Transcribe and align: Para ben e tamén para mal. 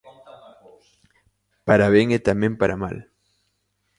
Para 1.67 1.87
ben 1.95 2.07
e 2.17 2.19
tamén 2.27 2.53
para 2.61 2.79
mal. 2.83 2.97